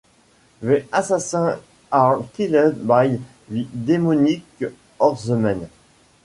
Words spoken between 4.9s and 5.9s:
horsemen.